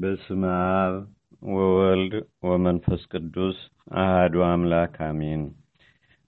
በስመ 0.00 0.42
አብ 0.76 0.94
ወወልድ 1.52 2.12
ወመንፈስ 2.46 3.02
ቅዱስ 3.12 3.58
አህዱ 4.02 4.34
አምላክ 4.46 4.94
አሜን። 5.06 5.42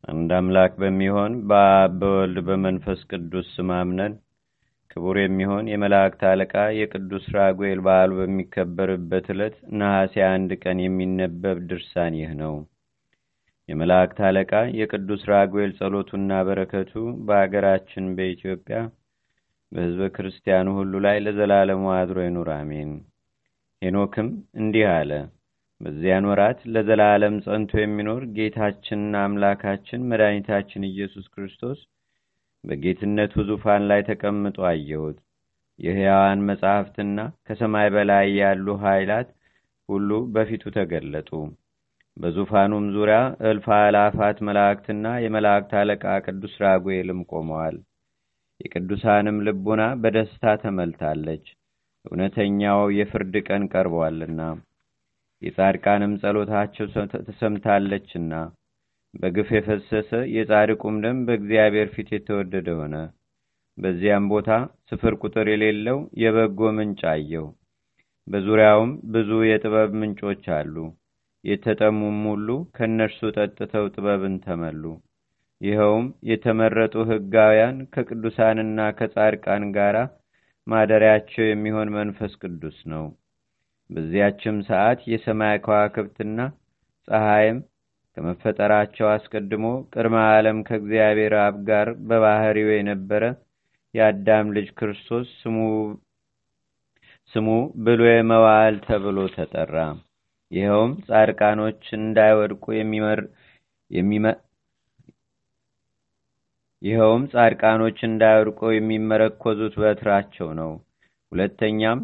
አንድ 0.05 0.31
አምላክ 0.39 0.73
በሚሆን 0.83 1.33
በአብ 1.49 1.93
በወልድ 2.01 2.39
በመንፈስ 2.49 3.01
ቅዱስ 3.11 3.49
ስም 3.55 3.71
ክቡር 4.91 5.17
የሚሆን 5.21 5.65
የመላእክት 5.73 6.23
አለቃ 6.31 6.55
የቅዱስ 6.79 7.25
ራጉኤል 7.37 7.81
በዓሉ 7.87 8.13
በሚከበርበት 8.21 9.27
ዕለት 9.35 9.57
ነሐሴ 9.79 10.15
አንድ 10.29 10.53
ቀን 10.63 10.79
የሚነበብ 10.85 11.59
ድርሳን 11.71 12.15
ይህ 12.21 12.33
ነው። 12.41 12.55
የመላእክት 13.69 14.21
አለቃ 14.29 14.53
የቅዱስ 14.79 15.23
ራጉኤል 15.33 15.73
ጸሎቱና 15.79 16.41
በረከቱ 16.49 16.93
በአገራችን 17.27 18.07
በኢትዮጵያ 18.17 18.79
በሕዝበ 19.73 20.09
ክርስቲያኑ 20.15 20.69
ሁሉ 20.77 20.95
ላይ 21.05 21.19
ለዘላለሙ 21.25 21.85
አድሮ 21.97 22.19
ይኑር፣ 22.25 22.51
አሜን። 22.57 22.93
ሄኖክም 23.83 24.29
እንዲህ 24.61 24.87
አለ። 24.93 25.11
በዚያን 25.81 26.25
ወራት 26.31 26.61
ለዘላለም 26.75 27.35
ጸንቶ 27.45 27.73
የሚኖር 27.81 28.23
ጌታችንና 28.37 29.15
አምላካችን 29.27 30.07
መድኃኒታችን 30.11 30.89
ኢየሱስ 30.89 31.27
ክርስቶስ 31.35 31.79
በጌትነቱ 32.65 33.45
ዙፋን 33.51 33.83
ላይ 33.91 34.01
ተቀምጦ 34.09 34.59
አየሁት። 34.71 35.19
የሕያዋን 35.79 36.41
መጻሕፍትና 36.49 37.19
ከሰማይ 37.47 37.89
በላይ 37.95 38.27
ያሉ 38.41 38.67
ኃይላት 38.85 39.29
ሁሉ 39.89 40.09
በፊቱ 40.35 40.65
ተገለጡ። 40.77 41.31
በዙፋኑም 42.17 42.87
ዙሪያ 42.95 43.19
እልፍ 43.51 43.67
አላፋት 43.77 44.39
መላእክትና 44.49 45.07
የመላእክት 45.25 45.73
አለቃ 45.81 46.05
ቅዱስ 46.27 46.55
ራጉኤልም 46.65 47.21
ቆመዋል። 47.31 47.77
የቅዱሳንም 48.61 49.37
ልቡና 49.47 49.83
በደስታ 50.03 50.55
ተመልታለች፣ 50.63 51.45
እውነተኛው 52.05 52.81
የፍርድ 52.99 53.35
ቀን 53.49 53.63
ቀርቧልና። 53.73 54.41
የጻድቃንም 55.43 56.13
ጸሎታቸው 56.23 56.87
ተሰምታለችና 57.27 58.33
በግፍ 59.15 59.49
የፈሰሰ 59.55 60.11
የጻድቁም 60.35 60.97
ደም 61.05 61.19
በእግዚአብሔር 61.27 61.89
ፊት 61.95 62.09
የተወደደ 62.15 62.69
ሆነ። 62.81 62.97
በዚያም 63.79 64.25
ቦታ 64.33 64.51
ስፍር 64.89 65.15
ቁጥር 65.23 65.47
የሌለው 65.53 65.99
የበጎ 66.23 66.61
ምንጭ 66.79 67.01
አየሁ። 67.13 67.45
በዙሪያውም 68.27 68.91
ብዙ 69.13 69.31
የጥበብ 69.49 69.91
ምንጮች 70.01 70.45
አሉ። 70.57 70.75
የተጠሙም 71.45 72.19
ሁሉ 72.31 72.49
ከእነርሱ 72.77 73.21
ጠጥተው 73.37 73.85
ጥበብን 73.95 74.35
ተመሉ። 74.47 74.83
ይኸውም 75.61 76.07
የተመረጡ 76.31 76.95
ሕጋውያን 77.11 77.77
ከቅዱሳንና 77.95 78.81
ከጻድቃን 78.99 79.65
ጋር 79.77 79.97
ማደሪያቸው 80.69 81.45
የሚሆን 81.47 81.89
መንፈስ 81.97 82.33
ቅዱስ 82.43 82.79
ነው። 82.93 83.05
በዚያችም 83.91 84.57
ሰዓት 84.69 85.01
የሰማይ 85.13 85.57
ከዋክብትና 85.65 86.39
ፀሐይም 87.09 87.59
ከመፈጠራቸው 88.17 89.07
አስቀድሞ 89.13 89.65
ቅድመ 89.93 90.17
ዓለም 90.31 90.59
ከእግዚአብሔር 90.69 91.35
አብ 91.43 91.57
ጋር 91.69 91.89
በባህሪው 92.09 92.71
የነበረ 92.75 93.25
የአዳም 93.95 94.47
ልጅ 94.57 94.69
ክርስቶስ 94.79 95.29
ስሙ 97.33 97.49
ብሉየ 97.85 98.17
መዋዕል 98.31 98.77
ተብሎ 98.87 99.19
ተጠራ። 99.35 99.75
ይኸውም 100.51 100.93
ጻድቃኖች 101.09 101.81
እንዳይወድቁ 101.99 102.65
ይኸውም 106.83 107.23
ጻድቃኖች 107.33 107.99
እንዳይወድቁ 108.09 108.61
የሚመረኮዙት 108.73 109.75
በትራቸው 109.83 110.49
ነው። 110.61 110.71
ሁለተኛም 111.33 112.01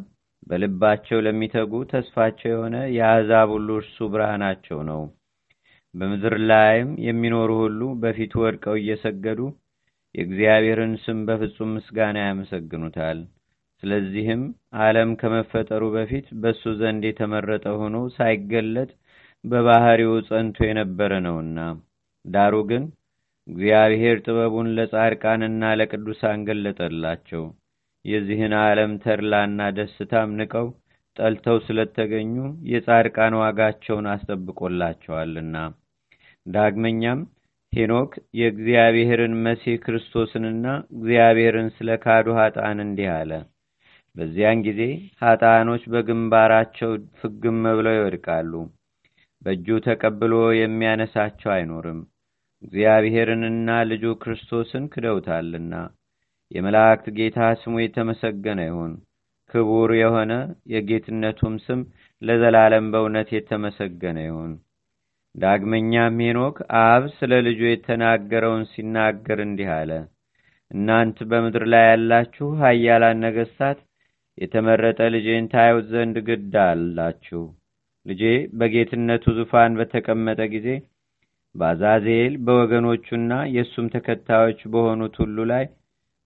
በልባቸው 0.47 1.19
ለሚተጉ 1.27 1.73
ተስፋቸው 1.93 2.51
የሆነ 2.53 2.77
የአሕዛብ 2.97 3.49
ሁሉ 3.55 3.69
እርሱ 3.81 4.07
ብርሃናቸው 4.13 4.79
ነው። 4.91 5.03
በምድር 5.95 6.35
ላይም 6.51 6.89
የሚኖሩ 7.07 7.51
ሁሉ 7.63 7.81
በፊቱ 8.03 8.33
ወድቀው 8.45 8.75
እየሰገዱ 8.81 9.41
የእግዚአብሔርን 10.15 10.93
ስም 11.05 11.21
በፍጹም 11.29 11.71
ምስጋና 11.77 12.19
ያመሰግኑታል። 12.25 13.21
ስለዚህም 13.83 14.43
ዓለም 14.83 15.11
ከመፈጠሩ 15.21 15.83
በፊት 15.95 16.27
በእሱ 16.43 16.63
ዘንድ 16.81 17.03
የተመረጠ 17.09 17.67
ሆኖ 17.81 17.97
ሳይገለጥ 18.17 18.91
በባህሪው 19.45 20.13
ጸንቶ 20.29 20.59
የነበረ 20.67 21.13
ነውና፣ 21.27 21.59
ዳሩ 22.25 22.55
ግን 22.71 22.85
እግዚአብሔር 23.49 24.17
ጥበቡን 24.25 24.69
ለጻድቃንና 24.77 25.63
ለቅዱሳን 25.79 26.45
ገለጠላቸው። 26.49 27.43
የዚህን 28.05 28.55
ዓለም 28.63 28.93
ተድላና 29.05 29.61
ደስታም 29.77 30.31
ንቀው 30.39 30.67
ጠልተው 31.17 31.59
ስለተገኙ 31.67 32.35
የጻድቃን 32.71 33.35
ዋጋቸውን 33.43 34.07
አስጠብቆላቸዋልና። 34.15 35.57
ዳግመኛም 36.47 37.21
ሄኖክ 37.73 38.11
የእግዚአብሔርን 38.39 39.35
መሲህ 39.47 39.77
ክርስቶስንና 39.85 40.67
እግዚአብሔርን 40.97 41.69
ስለ 41.77 41.97
ካዱ 42.05 42.27
ኃጣን 42.39 42.79
እንዲህ 42.85 43.09
አለ። 43.17 43.31
በዚያን 44.15 44.59
ጊዜ 44.67 44.81
ኃጣኖች 45.23 45.85
በግንባራቸው 45.93 46.91
ፍግም 47.21 47.63
ብለው 47.79 47.95
ይወድቃሉ። 47.97 48.53
በእጁ 49.43 49.69
ተቀብሎ 49.87 50.35
የሚያነሳቸው 50.59 51.51
አይኖርም። 51.55 52.01
እግዚአብሔርንና 52.65 53.71
ልጁ 53.91 54.05
ክርስቶስን 54.23 54.85
ክደውታልና። 54.93 55.75
የመላእክት 56.51 57.07
ጌታ 57.19 57.39
ስሙ 57.61 57.75
የተመሰገነ 57.83 58.61
ይሁን። 58.69 58.93
ክቡር 59.51 59.91
የሆነ 59.97 60.33
የጌትነቱም 60.73 61.55
ስም 61.65 61.81
ለዘላለም 62.23 62.87
በእውነት 62.93 63.29
የተመሰገነ 63.35 64.19
ይሁን። 64.27 64.53
ዳግመኛም 65.35 66.19
ሄኖክ 66.25 66.57
አብ 66.83 67.05
ስለ 67.17 67.33
ልጁ 67.47 67.61
የተናገረውን 67.67 68.65
ሲናገር 68.73 69.39
እንዲህ 69.47 69.71
አለ። 69.79 69.91
እናንት 70.71 71.19
በምድር 71.31 71.65
ላይ 71.73 71.85
ያላችሁ 71.89 72.47
ኃያላን 72.63 73.23
ነገሥታት 73.25 73.79
የተመረጠ 74.39 75.01
ልጄን 75.15 75.45
ታዩት 75.53 75.87
ዘንድ 75.93 76.17
ግድ 76.29 76.55
አላችሁ። 76.65 77.43
ልጄ 78.07 78.23
በጌትነቱ 78.61 79.25
ዙፋን 79.39 79.77
በተቀመጠ 79.79 80.41
ጊዜ 80.55 80.69
በአዛዜል 81.55 82.35
በወገኖቹና 82.47 83.33
የእሱም 83.55 83.87
ተከታዮች 83.95 84.61
በሆኑት 84.73 85.15
ሁሉ 85.23 85.37
ላይ 85.53 85.65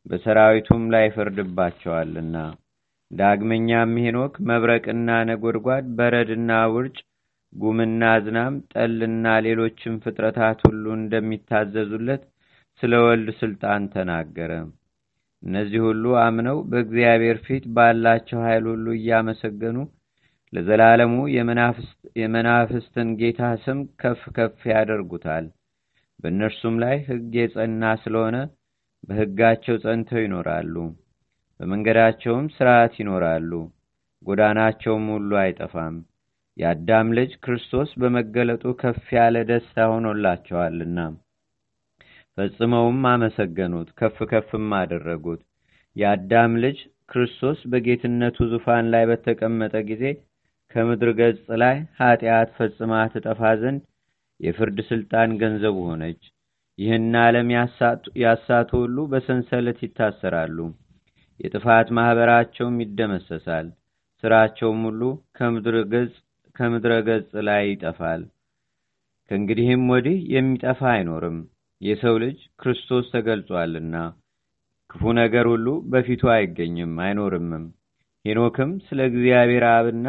በሰራዊቱም 0.06 0.84
ላይ 0.94 1.05
ይፈርድባቸዋልና። 1.06 2.37
ዳግመኛም 3.11 3.93
ሄኖክ 4.05 4.34
መብረቅና 4.49 5.11
ነጎድጓድ፣ 5.31 5.84
በረድና 5.99 6.53
ውርጭ፣ 6.75 6.97
ጉምና 7.53 8.03
ዝናም፣ 8.25 8.55
ጠልና 8.72 9.27
ሌሎችም 9.47 9.94
ፍጥረታት 10.03 10.59
ሁሉ 10.69 10.84
እንደሚታዘዙለት 10.99 12.25
ስለ 12.83 12.95
ወልድ 13.05 13.28
ስልጣን 13.41 13.84
ተናገረ። 13.95 14.53
እነዚህ 15.43 15.81
ሁሉ 15.89 16.05
አምነው 16.25 16.59
በእግዚአብሔር 16.71 17.39
ፊት 17.47 17.65
ባላቸው 17.77 18.41
ኃይል 18.47 18.65
ሁሉ 18.72 18.87
እያመሰገኑ 18.97 19.77
ለዘላለሙ 20.53 21.14
የመናፍስትን 22.20 23.09
ጌታ 23.20 23.41
ስም 23.64 23.81
ከፍ 24.00 24.22
ከፍ 24.36 24.60
ያደርጉታል። 24.72 25.47
በእነርሱም 26.20 26.76
ላይ 26.82 26.97
ሕግ 27.09 27.34
የጸና 27.38 27.91
ስለሆነ 28.03 28.36
በሕጋቸው 29.09 29.76
ጸንተው 29.84 30.20
ይኖራሉ። 30.25 30.75
በመንገዳቸውም 31.60 32.47
ሥርዓት 32.56 32.94
ይኖራሉ። 33.00 33.53
ጎዳናቸውም 34.22 35.04
ሁሉ 35.14 35.31
አይጠፋም። 35.42 35.97
የአዳም 36.56 37.09
ልጅ 37.19 37.32
ክርስቶስ 37.44 37.91
በመገለጡ 38.00 38.65
ከፍ 38.80 39.04
ያለ 39.16 39.36
ደስታ 39.50 39.86
ሆኖላቸዋልና 39.92 40.98
ፈጽመውም 42.38 43.00
አመሰገኑት፣ 43.10 43.88
ከፍ 43.98 44.19
ከፍም 44.30 44.66
አደረጉት። 44.78 45.41
የአዳም 45.97 46.53
ልጅ 46.65 46.78
ክርስቶስ 47.10 47.59
በጌትነቱ 47.70 48.47
ዙፋን 48.53 48.86
ላይ 48.94 49.04
በተቀመጠ 49.10 49.75
ጊዜ 49.88 50.03
ከምድር 50.74 51.10
ገጽ 51.18 51.47
ላይ 51.62 51.76
ኃጢአት 51.98 52.48
ፈጽማ 52.56 52.92
ትጠፋ 53.12 53.41
ዘንድ 53.60 53.82
የፍርድ 54.41 54.78
ሥልጣን 54.88 55.30
ገንዘቡ 55.41 55.76
ሆነች። 55.88 56.20
ይህን 56.78 57.15
ዓለም 57.20 57.48
ያሳቱ 58.24 58.70
ሁሉ 58.80 58.97
በሰንሰለት 59.12 59.78
ይታሰራሉ። 59.84 60.59
የጥፋት 61.41 61.88
ማኅበራቸውም 61.97 62.76
ይደመሰሳል። 62.82 63.66
ሥራቸውም 64.22 64.80
ሁሉ 64.88 65.03
ከምድረ 66.56 66.94
ገጽ 67.06 67.32
ላይ 67.48 67.62
ይጠፋል። 67.68 68.22
ከእንግዲህም 69.30 69.82
ወዲህ 69.92 70.18
የሚጠፋ 70.34 70.80
አይኖርም። 70.92 71.38
የሰው 71.80 72.14
ልጅ 72.22 72.38
ክርስቶስ 72.60 73.06
ተገልጿልና 73.12 73.97
ክፉ 74.91 75.12
ነገር 75.18 75.47
ሁሉ 75.53 75.66
በፊቱ 75.91 76.22
አይገኝም 76.34 76.94
አይኖርምም። 77.04 77.64
ሄኖክም 78.24 78.71
ስለ 78.86 79.00
እግዚአብሔር 79.10 79.64
አብና 79.71 80.06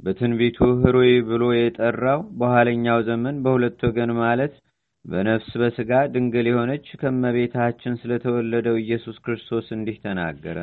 በትንቢቱ 0.00 0.58
ህሩይ 0.80 1.12
ብሎ 1.28 1.44
የጠራው 1.54 2.20
በኋለኛው 2.40 2.98
ዘመን 3.08 3.36
በሁለት 3.44 3.80
ወገን 3.88 4.10
ማለት 4.20 4.54
በነፍስ 5.04 5.50
በሥጋ 5.60 5.92
ድንግል 6.12 6.46
የሆነች 6.50 6.86
ከመቤታችን 7.00 7.98
ስለተወለደው 8.02 8.76
ኢየሱስ 8.82 9.16
ክርስቶስ 9.24 9.66
እንዲህ 9.76 9.96
ተናገረ። 10.04 10.58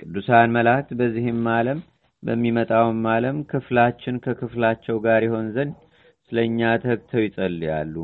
ቅዱሳን 0.00 0.54
መላእክት 0.56 0.90
በዚህም 1.00 1.42
ዓለም 1.54 1.78
በሚመጣውም 2.22 3.02
ዓለም 3.12 3.36
ክፍላችን 3.50 4.20
ከክፍላቸው 4.24 4.96
ጋር 5.06 5.22
ይሆን 5.26 5.46
ዘንድ 5.56 5.74
ስለ 6.30 6.38
እኛ 6.48 6.70
ተግተው 6.84 7.22
ይጸልያሉ። 7.24 7.94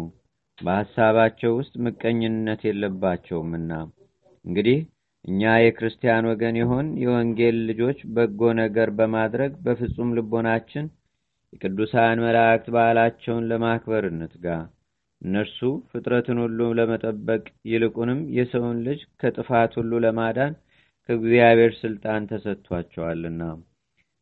በሐሳባቸው 0.58 1.52
ውስጥ 1.58 1.74
ምቀኝነት 1.86 2.60
የለባቸውምና። 2.68 3.70
እንግዲህ 4.44 4.78
እኛ 5.24 5.42
የክርስቲያን 5.60 6.28
ወገን 6.30 6.54
የሆን 6.60 6.86
የወንጌል 7.02 7.56
ልጆች 7.68 7.98
በጎ 8.14 8.40
ነገር 8.60 8.88
በማድረግ 8.98 9.52
በፍጹም 9.64 10.14
ልቦናችን 10.16 10.86
የቅዱሳን 11.52 12.22
መላእክት 12.24 12.66
በዓላቸውን 12.74 13.48
ለማክበር 13.50 14.04
እንትጋ። 14.10 14.46
እነርሱ 15.22 15.58
ፍጥረትን 15.90 16.38
ሁሉ 16.44 16.60
ለመጠበቅ 16.78 17.42
ይልቁንም 17.70 18.20
የሰውን 18.36 18.78
ልጅ 18.86 19.00
ከጥፋት 19.20 19.72
ሁሉ 19.78 20.00
ለማዳን 20.04 20.54
ከእግዚአብሔር 21.08 21.72
ስልጣን 21.82 22.26
ተሰጥቷቸዋልና። 22.30 23.42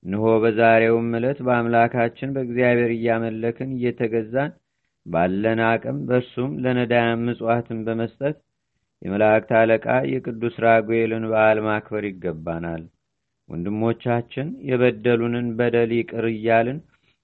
እንሆ 0.04 0.24
በዛሬውም 0.42 1.08
ዕለት 1.16 1.38
በአምላካችን 1.46 2.34
በእግዚአብሔር 2.34 2.92
እያመለክን 2.94 3.70
እየተገዛን 3.76 4.52
ባለን 5.06 5.60
አቅም 5.68 5.98
በእርሱም 6.08 6.52
ለነዳያን 6.64 7.24
ምጽዋትን 7.26 7.78
በመስጠት 7.86 8.36
የመላእክት 9.02 9.50
አለቃ 9.60 9.84
የቅዱስ 10.10 10.54
ራጉኤልን 10.64 11.24
በዓል 11.30 11.58
ማክበር 11.66 12.04
ይገባናል። 12.08 12.82
ወንድሞቻችን 13.48 14.48
የበደሉንን 14.68 15.46
በደል 15.58 15.92
ይቅር 15.98 16.26
እያልን 16.32 16.78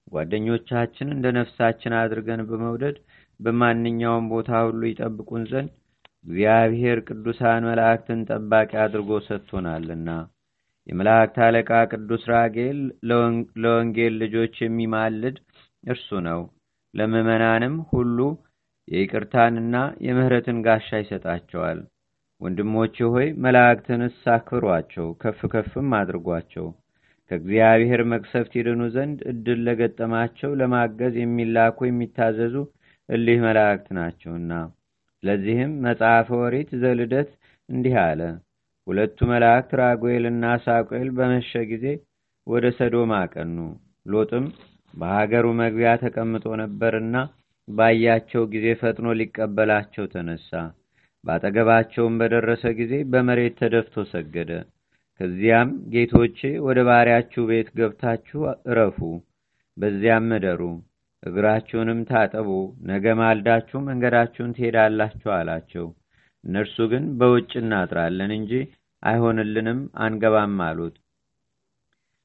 ጓደኞቻችን 0.07 1.07
እንደ 1.15 1.27
ነፍሳችን 1.37 1.93
አድርገን 1.99 2.41
በመውደድ 2.49 2.97
በማንኛውም 3.39 4.25
ቦታ 4.33 4.51
ሁሉ 4.67 4.81
ይጠብቁን 4.89 5.43
ዘንድ 5.51 5.71
እግዚአብሔር 6.25 6.97
ቅዱሳን 7.07 7.67
መላእክትን 7.69 8.19
ጠባቂ 8.29 8.71
አድርጎ 8.85 9.19
ሰጥቶናልና። 9.27 10.09
የመላእክት 10.87 11.37
አለቃ 11.45 11.69
ቅዱስ 11.91 12.23
ራጌል 12.31 12.79
ለወንጌል 13.61 14.13
ልጆች 14.23 14.55
የሚማልድ 14.61 15.37
እርሱ 15.83 16.09
ነው። 16.27 16.41
ለምዕመናንም 16.93 17.75
ሁሉ 17.91 18.17
የይቅርታንና 18.87 19.75
የምህረትን 20.05 20.57
ጋሻ 20.65 20.89
ይሰጣቸዋል። 21.01 21.79
ወንድሞቼ 22.41 22.95
ሆይ 23.13 23.27
መላእክትንስ 23.43 24.17
አክብሯቸው፣ 24.33 25.07
ከፍ 25.21 25.39
ከፍም 25.53 25.89
አድርጓቸው። 25.99 26.67
ከእግዚአብሔር 27.31 28.01
መቅሰፍት 28.11 28.51
ይድኑ 28.57 28.81
ዘንድ 28.93 29.19
እድል 29.31 29.59
ለገጠማቸው 29.67 30.51
ለማገዝ 30.59 31.15
የሚላኩ 31.19 31.77
የሚታዘዙ 31.87 32.55
እሊህ 33.09 33.39
መላእክት 33.45 33.87
ናቸውና። 33.97 34.51
ስለዚህም 35.23 35.71
መጽሐፈ 35.85 36.29
ወሪት 36.41 36.69
ዘልደት 36.81 37.29
እንዲህ 37.69 37.95
አለ። 38.03 38.21
ሁለቱ 38.87 39.17
መላእክት 39.31 39.71
ራጉኤልና 39.81 40.45
ሳቁኤል 40.65 41.09
በመሸ 41.17 41.51
ጊዜ 41.71 41.85
ወደ 42.47 42.65
ሰዶም 42.77 43.11
አቀኑ። 43.17 43.57
ሎጥም 44.05 44.45
በሀገሩ 44.93 45.45
መግቢያ 45.61 45.89
ተቀምጦ 46.03 46.45
ነበርና 46.61 47.15
ባያቸው 47.67 48.43
ጊዜ 48.53 48.67
ፈጥኖ 48.81 49.07
ሊቀበላቸው 49.19 50.05
ተነሳ። 50.13 50.51
በአጠገባቸውም 51.23 52.17
በደረሰ 52.21 52.63
ጊዜ 52.79 52.93
በመሬት 53.11 53.55
ተደፍቶ 53.61 54.03
ሰገደ። 54.11 54.51
ከዚያም 55.19 55.69
ጌቶቼ 55.93 56.39
ወደ 56.65 56.79
ባሪያችሁ 56.87 57.43
ቤት 57.49 57.69
ገብታችሁ 57.77 58.39
እረፉ፣ 58.71 58.97
በዚያም 59.77 60.27
እደሩ፣ 60.37 60.61
እግራችሁንም 61.23 61.99
ታጠቡ፣ 62.09 62.49
ነገ 62.89 63.05
ማልዳችሁ 63.19 63.77
መንገዳችሁን 63.87 64.53
ትሄዳላችሁ 64.57 65.29
አላቸው። 65.37 65.87
እነርሱ 66.43 66.77
ግን 66.91 67.05
በውጭ 67.19 67.51
እናጥራለን 67.61 68.31
እንጂ 68.37 68.51
አይሆንልንም፣ 69.03 69.79
አንገባም 70.05 70.57
አሉት። 70.67 70.95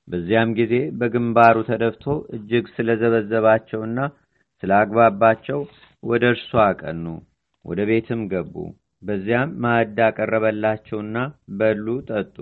በዚያም 0.08 0.50
ጊዜ 0.58 0.74
በግንባሩ 1.00 1.56
ተደፍቶ 1.68 2.04
እጅግ 2.36 2.64
ስለዘበዘባቸውና 2.76 3.98
ስላግባባቸው 4.62 5.60
ወደ 6.02 6.24
እርሱ 6.32 6.50
አቀኑ። 6.64 7.04
ወደ 7.64 7.80
ቤትም 7.88 8.20
ገቡ። 8.32 8.54
በዚያም 9.02 9.50
ማዕድ 9.62 9.98
አቀረበላቸውና 10.06 11.16
በሉ፣ 11.58 11.86
ጠጡ። 12.10 12.36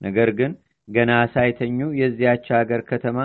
ነገር 0.00 0.30
ግን 0.38 0.52
ገና 0.88 1.12
ሳይተኙ 1.34 1.78
የዚያች 2.00 2.46
አገር 2.58 2.82
ከተማ 2.88 3.18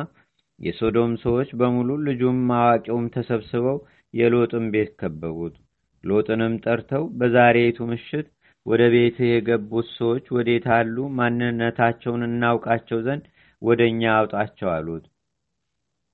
የሶዶም 0.60 1.12
ሰዎች 1.24 1.50
በሙሉ 1.60 1.90
ልጁም 2.08 2.40
አዋቂውም 2.58 3.06
ተሰብስበው 3.16 3.78
የሎጥን 4.14 4.66
ቤት 4.74 4.92
ከበቡት። 5.00 5.56
ሎጥንም 6.04 6.54
ጠርተው 6.66 7.04
በዛሬቱ 7.20 7.88
ምሽት 7.90 8.28
ወደ 8.66 8.84
ቤት 8.94 9.18
የገቡት 9.26 9.88
ሰዎች 9.98 10.26
ወዴት 10.36 10.66
አሉ? 10.78 10.96
ማንነታቸውን 11.18 12.24
እናውቃቸው 12.28 13.00
ዘንድ 13.06 13.26
ወደ 13.62 13.82
እኛ 13.92 14.04
አውጣቸው 14.18 14.70
አሉት። 14.74 15.06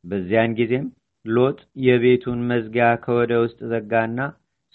በዚያን 0.03 0.51
ጊዜም 0.59 0.85
ሎጥ 1.25 1.57
የቤቱን 1.83 2.39
መዝጊያ 2.49 2.87
ከወደ 3.03 3.33
ውስጥ 3.43 3.59
ዘጋና 3.71 4.19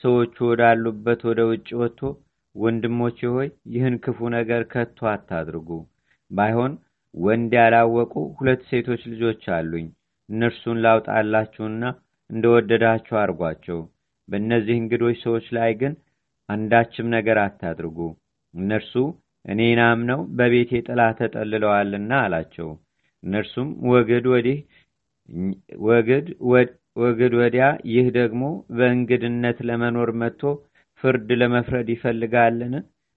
ሰዎቹ 0.05 0.37
ወዳሉበት 0.51 1.21
ወደ 1.29 1.41
ውጭ 1.51 1.69
ወጥቶ 1.81 2.01
ወንድሞቼ 2.55 3.19
ሆይ 3.35 3.49
ይህን 3.73 3.97
ክፉ 4.05 4.29
ነገር 4.37 4.63
ከቶ 4.73 4.99
አታድርጉ። 5.13 5.69
ባይሆን 6.31 6.73
ወንድ 7.15 7.53
ያላወቁ 7.59 8.15
ሁለት 8.39 8.63
ሴቶች 8.71 9.03
ልጆች 9.13 9.43
አሉኝ። 9.57 9.87
እነርሱን 10.29 10.81
ላውጣላችሁና 10.85 11.83
እንደወደዳችሁ 12.31 13.15
አርጓቸው። 13.21 13.79
በእነዚህ 14.29 14.77
እንግዶች 14.79 15.17
ሰዎች 15.25 15.47
ላይ 15.57 15.71
ግን 15.81 15.93
አንዳችም 16.49 17.07
ነገር 17.17 17.39
አታድርጉ። 17.45 17.99
እነርሱ 18.55 18.93
እኔን 19.45 19.81
አምነው 19.87 20.21
በቤቴ 20.39 20.81
ጥላ 20.87 21.03
ተጠልለዋልና 21.19 22.13
አላቸው። 22.25 22.69
እነርሱም 23.23 23.69
ወግድ 23.91 24.27
ወዲህ 24.33 24.59
ወግድ 26.99 27.33
ወዲያ፣ 27.35 27.65
ይህ 27.93 28.07
ደግሞ 28.17 28.43
በእንግድነት 28.77 29.59
ለመኖር 29.69 30.11
መጥቶ 30.23 30.43
ፍርድ 31.01 31.29
ለመፍረድ 31.41 31.89
ይፈልጋልን? 31.95 32.75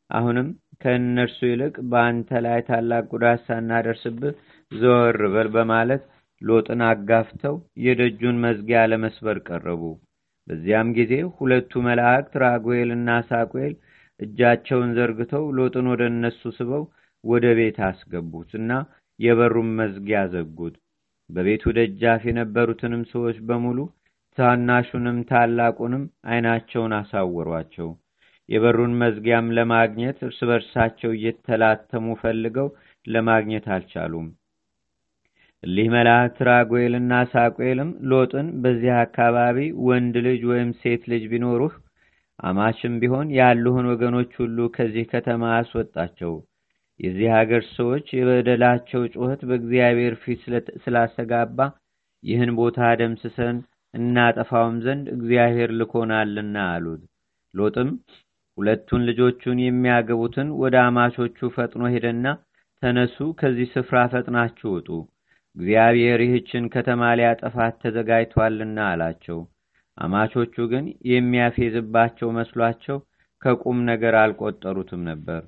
አሁንም 0.09 0.47
ከእነርሱ 0.81 1.39
ይልቅ 1.49 1.75
በአንተ 1.91 2.29
ላይ 2.45 2.59
ታላቅ 2.69 3.03
ጉዳት 3.13 3.41
ሳናደርስብህ 3.47 4.33
ዘወር 4.71 5.19
በል 5.33 5.49
በማለት 5.55 6.03
ሎጥን 6.41 6.81
አጋፍተው 6.89 7.55
የደጁን 7.85 8.37
መዝጊያ 8.45 8.79
ለመስበር 8.91 9.37
ቀረቡ። 9.47 9.83
በዚያም 10.47 10.87
ጊዜ 10.97 11.13
ሁለቱ 11.35 11.81
መላእክት 11.87 12.33
ራጉኤልና 12.43 13.09
ሳቁኤል 13.29 13.73
እጃቸውን 14.19 14.89
ዘርግተው 14.97 15.43
ሎጥን 15.57 15.85
ወደ 15.91 16.03
እነሱ 16.11 16.41
ስበው 16.57 16.83
ወደ 17.23 17.45
ቤት 17.59 17.77
አስገቡት 17.87 18.51
እና 18.59 18.71
የበሩን 19.19 19.69
መዝጊያ 19.79 20.19
ዘጉት። 20.33 20.75
በቤቱ 21.31 21.63
ደጃፍ 21.77 22.21
የነበሩትንም 22.27 23.03
ሰዎች 23.11 23.37
በሙሉ 23.49 23.77
ታናሹንም 24.37 25.17
ታላቁንም 25.29 26.03
ዓይናቸውን 26.29 26.93
አሳወሯቸው። 26.97 27.89
የበሩን 28.49 28.93
መዝጊያም 29.01 29.47
ለማግኘት 29.57 30.17
እርስ 30.25 30.39
በርሳቸው 30.49 31.11
እየተላተሙ 31.15 32.15
ፈልገው 32.21 32.67
ለማግኘት 33.05 33.65
አልቻሉም። 33.75 34.27
እሊህ 35.63 35.87
መላእክት 35.93 36.37
ራጉኤልና 36.49 37.13
ሳቁኤልም 37.31 37.89
ሎጥን 38.11 38.47
በዚህ 38.63 38.93
አካባቢ 39.01 39.57
ወንድ 39.87 40.15
ልጅ 40.27 40.41
ወይም 40.51 40.69
ሴት 40.79 41.03
ልጅ 41.11 41.23
ቢኖሩህ 41.33 41.73
አማችም 42.39 42.93
ቢሆን 43.01 43.27
ያሉህን 43.37 43.89
ወገኖች 43.91 44.31
ሁሉ 44.41 44.57
ከዚህ 44.75 45.05
ከተማ 45.11 45.43
አስወጣቸው። 45.57 46.33
የዚህ 47.01 47.29
ሀገር 47.35 47.61
ሰዎች 47.75 48.07
የበደላቸው 48.15 49.01
ጩኸት 49.13 49.41
በእግዚአብሔር 49.49 50.15
ፊት 50.23 50.41
ስላስተጋባ 50.83 51.59
ይህን 52.23 52.51
ቦታ 52.59 52.79
ደምስሰን 52.99 53.57
እናጠፋውም 53.93 54.75
ዘንድ 54.83 55.05
እግዚአብሔር 55.15 55.69
ልኮናልና 55.79 56.57
አሉት። 56.73 57.01
ሎጥም 57.53 57.89
ሁለቱን 58.57 59.01
ልጆቹን 59.09 59.57
የሚያገቡትን 59.63 60.49
ወደ 60.61 60.75
አማቾቹ 60.85 61.49
ፈጥኖ 61.55 61.83
ሄደና 61.93 62.25
ተነሱ፣ 62.81 63.17
ከዚህ 63.39 63.67
ስፍራ 63.73 63.97
ፈጥናችሁ 64.13 64.69
ውጡ፣ 64.75 64.87
እግዚአብሔር 65.55 66.19
ይህችን 66.25 66.65
ከተማ 66.73 67.01
ሊያጠፋት 67.19 67.73
ተዘጋጅቷልና 67.83 68.79
አላቸው። 68.91 69.39
አማቾቹ 69.97 70.55
ግን 70.71 70.85
የሚያፌዝባቸው 71.11 72.29
መስሏቸው 72.37 72.97
ከቁም 73.41 73.79
ነገር 73.89 74.15
አልቆጠሩትም 74.21 75.01
ነበር። 75.09 75.41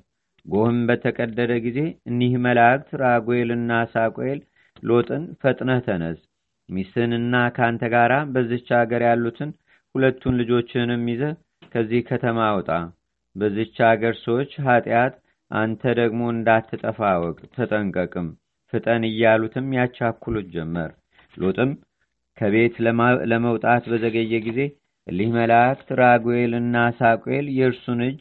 ጎህም 0.46 0.78
በተቀደደ 0.88 1.52
ጊዜ 1.66 1.78
እኒህ 2.10 2.32
መላእክት 2.44 2.90
ራጉኤልና 3.02 3.72
ሳቁኤል 3.92 4.40
ሎጥን 4.82 5.22
ፈጥነህ 5.42 5.80
ተነስ፣ 5.86 6.18
ሚስትህንና 6.68 7.34
ከአንተ 7.56 7.84
ጋር 7.94 8.12
በዚች 8.34 8.68
አገር 8.80 9.02
ያሉትን 9.08 9.50
ሁለቱን 9.94 10.38
ልጆችህንም 10.40 11.02
ይዘህ 11.12 11.32
ከዚህ 11.72 12.02
ከተማ 12.08 12.38
አውጣ፣ 12.50 12.68
በዚች 13.36 13.76
አገር 13.90 14.14
ሰዎች 14.24 14.50
ኃጢአት 14.66 15.14
አንተ 15.50 15.82
ደግሞ 16.00 16.22
እንዳትጠፋ 16.34 16.98
ተጠንቀቅም፣ 17.56 18.28
ፍጠን 18.72 19.02
እያሉትም 19.08 19.66
ያቻኩሉት 19.78 20.46
ጀመር። 20.54 20.90
ሎጥም 21.34 21.72
ከቤት 22.38 22.76
ለመውጣት 23.30 23.84
በዘገየ 23.90 24.34
ጊዜ 24.46 24.60
እሊህ 25.06 25.30
መላእክት 25.36 25.88
ራጉኤልና 26.00 26.76
ሳቁኤል 26.98 27.46
የእርሱን 27.56 28.00
እጅ 28.08 28.20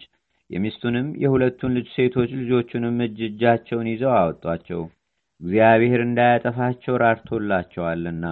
የሚስቱንም 0.49 1.07
የሁለቱን 1.23 1.71
ልጅ 1.77 1.87
ሴቶች 1.95 2.31
ልጆቹንም 2.39 2.97
እጅ 3.05 3.19
እጃቸውን 3.27 3.87
ይዘው 3.91 4.13
አወጧቸው። 4.17 4.81
እግዚአብሔር 5.41 6.01
እንዳያጠፋቸው 6.03 6.95
ራርቶላቸዋልና። 7.03 8.25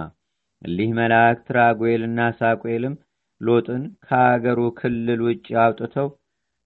እሊህ 0.62 0.90
መላእክት 0.98 1.46
ራጉኤልና 1.56 2.20
ሳቁኤልም 2.38 2.94
ሎጥን 3.40 3.82
ከአገሩ 4.06 4.58
ክልል 4.78 5.20
ውጭ 5.26 5.46
አውጥተው 5.62 6.08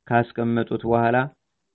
ካስቀመጡት 0.06 0.82
በኋላ 0.88 1.16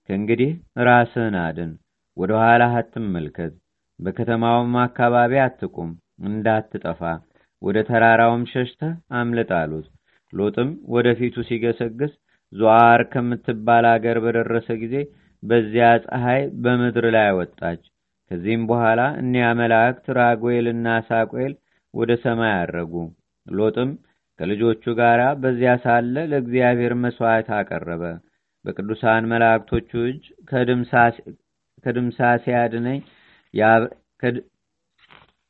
ከእንግዲህ 0.10 0.51
ራስህን 0.88 1.36
አድን፣ 1.42 1.72
ወደ 2.18 2.32
ኋላ 2.42 2.63
አትመልከት፣ 2.75 3.54
በከተማውም 4.00 4.74
አካባቢ 4.84 5.34
አትቁም፣ 5.44 5.90
እንዳትጠፋ 6.30 7.01
ወደ 7.62 7.78
ተራራውም 7.90 8.44
ሸሽተህ 8.51 8.94
አምልጥ 9.20 9.50
አሉት። 9.60 9.88
ሎጥም 10.34 10.70
ወደፊቱ 10.94 11.36
ሲገሰግስ 11.50 12.13
ዞአር 12.53 13.01
ከምትባል 13.12 13.86
አገር 13.91 14.17
በደረሰ 14.24 14.67
ጊዜ 14.81 14.96
በዚያ 15.43 15.86
ፀሐይ 16.05 16.41
በምድር 16.63 17.05
ላይ 17.15 17.29
ወጣች። 17.38 17.81
ከዚህም 18.31 18.63
በኋላ 18.70 19.01
እኒያ 19.22 19.46
መላእክት 19.60 20.05
ራጉኤልና 20.17 20.88
ሳቁኤል 21.08 21.53
ወደ 21.93 22.12
ሰማይ 22.24 22.53
አረጉ። 22.60 22.93
ሎጥም 23.48 23.89
ከልጆቹ 24.39 24.84
ጋር 25.00 25.22
በዚያ 25.41 25.72
ሳለ 25.84 26.15
ለእግዚአብሔር 26.31 26.93
መሥዋዕት 27.03 27.50
አቀረበ። 27.58 28.03
በቅዱሳን 28.65 29.24
መላእክቶቹ 29.31 29.91
እጅ 30.10 30.24
ከድምሳሴ 31.84 32.46
አድነኝ 32.62 33.00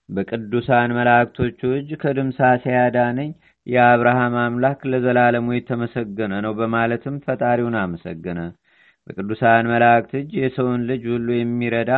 በቅዱሳን 0.10 0.89
መላእክቶቹ 0.98 1.60
እጅ 1.77 1.89
ከድምሳሴ 2.01 2.63
ያዳነኝ 2.75 3.29
የአብርሃም 3.68 4.36
አምላክ 4.44 4.80
ለዘላለሙ 4.91 5.48
የተመሰገነ 5.56 6.34
ነው 6.46 6.53
በማለትም 6.60 7.15
ፈጣሪውን 7.25 7.75
አመሰገነ። 7.82 8.39
በቅዱሳን 9.08 9.70
መላእክት 9.72 10.12
እጅ 10.20 10.32
የሰውን 10.41 10.82
ልጅ 10.89 11.03
ሁሉ 11.13 11.27
የሚረዳ 11.36 11.91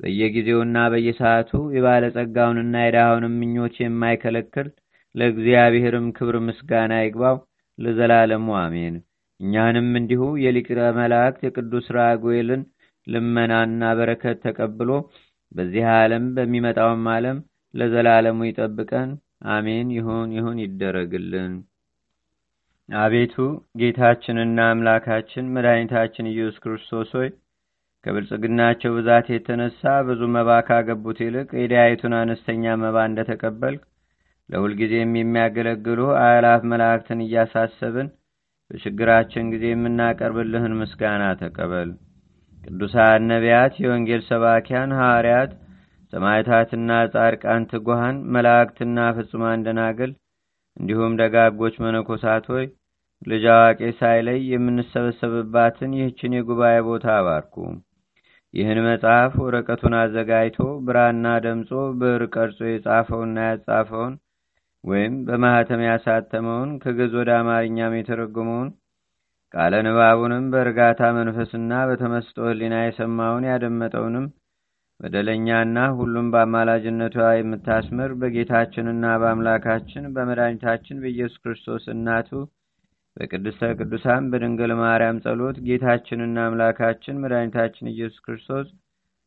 በየጊዜውና 0.00 0.78
በየሰዓቱ 0.92 1.52
የባለጸጋውንና 1.76 2.74
የድሃውንም 2.84 3.34
ምኞች 3.40 3.76
የማይከለክል 3.82 4.68
ለእግዚአብሔርም 5.14 6.06
ክብር 6.16 6.36
ምስጋና 6.46 6.94
ይግባው 7.00 7.36
ለዘላለሙ 7.78 8.48
አሜን። 8.62 8.96
እኛንም 9.40 9.88
እንዲሁ 10.00 10.22
የሊቀ 10.44 10.68
መላእክት 10.98 11.40
የቅዱስ 11.46 11.86
ራጉኤልን 11.98 12.62
ልመናና 13.06 13.82
በረከት 13.98 14.38
ተቀብሎ 14.44 14.90
በዚህ 15.52 15.84
ዓለም 15.98 16.24
በሚመጣውም 16.36 17.04
ዓለም 17.14 17.38
ለዘላለሙ 17.74 18.38
ይጠብቀን። 18.48 19.10
አሜን። 19.40 19.88
ይሁን 19.96 20.30
ይሁን 20.36 20.58
ይደረግልን። 20.62 21.52
አቤቱ 22.88 23.34
ጌታችንና 23.80 24.58
አምላካችን 24.72 25.50
መድኃኒታችን 25.54 26.30
ኢየሱስ 26.30 26.56
ክርስቶስ 26.64 27.10
ሆይ 27.18 27.28
ከብልጽግናቸው 28.04 28.90
ብዛት 28.96 29.26
የተነሳ 29.30 29.80
ብዙ 30.08 30.20
መባ 30.36 30.50
ካገቡት 30.68 31.18
ይልቅ 31.24 31.48
የዲያይቱን 31.58 32.14
አነስተኛ 32.20 32.74
መባ 32.84 32.96
እንደተቀበልክ 33.08 33.82
ለሁልጊዜም 34.48 35.12
የሚያገለግሉ 35.18 36.00
አእላፍ 36.20 36.62
መላእክትን 36.72 37.24
እያሳሰብን 37.24 38.08
በችግራችን 38.70 39.50
ጊዜ 39.52 39.64
የምናቀርብልህን 39.70 40.76
ምስጋና 40.80 41.24
ተቀበል። 41.42 41.90
ቅዱሳን 42.62 43.22
ነቢያት፣ 43.32 43.74
የወንጌል 43.82 44.22
ሰባኪያን 44.28 44.90
ሐዋርያት፣ 44.98 45.52
ሰማዕታትና 46.12 46.90
ጻድቃን፣ 47.12 47.62
ትጉሃን 47.70 48.16
መላእክትና 48.34 48.98
ፍጹማን 49.16 49.64
ደናግል 49.66 50.12
እንዲሁም 50.76 51.12
ደጋጎች 51.20 51.74
መነኮሳት 51.84 52.44
ሆይ 52.52 52.66
ልጅ 53.22 53.44
አዋቂ 53.54 53.80
ሳይለይ 54.00 54.38
የምንሰበሰብባትን 54.52 55.92
ይህችን 55.98 56.36
የጉባኤ 56.36 56.76
ቦታ 56.88 57.06
አባርኩ። 57.18 57.54
ይህን 58.54 58.78
መጽሐፍ 58.86 59.32
ወረቀቱን 59.44 59.94
አዘጋጅቶ 60.00 60.58
ብራና 60.86 61.26
ደምጾ 61.44 61.70
ብዕር 62.00 62.22
ቀርጾ 62.34 62.58
የጻፈውና 62.68 63.38
ያጻፈውን 63.48 64.14
ወይም 64.84 65.14
በማኅተም 65.26 65.80
ያሳተመውን 65.88 66.70
ከግዕዝ 66.82 67.14
ወደ 67.20 67.30
አማርኛም 67.40 67.96
የተረጎመውን 67.98 68.68
ቃለ 69.54 69.74
ንባቡንም 69.86 70.44
በእርጋታ 70.52 71.02
መንፈስና 71.18 71.72
በተመስጦ 71.90 72.36
ሕሊና 72.50 72.76
የሰማውን 72.82 73.44
ያደመጠውንም 73.50 74.26
በደለኛና 75.00 75.78
ሁሉም 75.98 76.26
በአማላጅነቷ 76.32 77.16
የምታስምር 77.34 78.12
በጌታችንና 78.20 79.04
በአምላካችን 79.22 80.04
በመድኃኒታችን 80.14 81.02
በኢየሱስ 81.02 81.38
ክርስቶስ 81.44 81.84
እናቱ 81.94 82.30
በቅድስተ 83.16 83.70
ቅዱሳን 83.78 84.24
በድንግል 84.32 84.72
ማርያም 84.80 85.22
ጸሎት 85.24 85.56
ጌታችንና 85.68 86.38
አምላካችን 86.48 87.20
መድኃኒታችን 87.22 87.90
ኢየሱስ 87.92 88.20
ክርስቶስ 88.26 88.68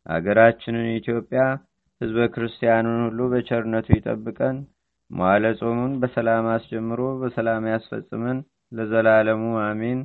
አገራችንን 0.06 0.88
ኢትዮጵያ 1.00 1.42
ሕዝበ 2.02 2.22
ክርስቲያኑን 2.36 3.02
ሁሉ 3.08 3.22
በቸርነቱ 3.32 3.88
ይጠብቀን። 3.96 4.58
መዋለ 5.12 5.46
ጾሙን 5.60 5.94
በሰላም 6.02 6.46
አስጀምሮ 6.54 7.02
በሰላም 7.22 7.64
ያስፈጽመን። 7.72 8.38
ለዘላለሙ 8.72 9.42
አሜን። 9.66 10.00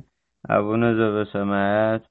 አቡነ 0.49 0.83
ዘበሰማያት 0.99 2.03